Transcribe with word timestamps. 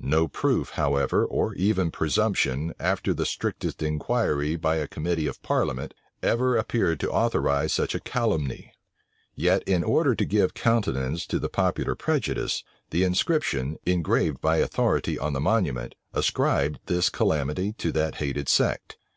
No 0.00 0.26
proof, 0.26 0.70
however, 0.70 1.24
or 1.24 1.54
even 1.54 1.92
presumption, 1.92 2.72
after 2.80 3.14
the 3.14 3.24
strictest 3.24 3.84
inquiry 3.84 4.56
by 4.56 4.78
a 4.78 4.88
committee 4.88 5.28
of 5.28 5.40
parliament, 5.42 5.94
ever 6.24 6.56
appeared 6.56 6.98
to 6.98 7.10
authorize 7.12 7.72
such 7.74 7.94
a 7.94 8.00
calumny; 8.00 8.72
yet, 9.36 9.62
in 9.62 9.84
order 9.84 10.16
to 10.16 10.24
give 10.24 10.54
countenance 10.54 11.24
to 11.26 11.38
the 11.38 11.48
popular 11.48 11.94
prejudice, 11.94 12.64
the 12.90 13.04
inscription, 13.04 13.76
engraved 13.86 14.40
by 14.40 14.56
authority 14.56 15.20
on 15.20 15.34
the 15.34 15.40
monument, 15.40 15.94
ascribed 16.12 16.80
this 16.86 17.08
calamity 17.08 17.72
to 17.74 17.92
that 17.92 18.16
hated 18.16 18.48
sect. 18.48 18.98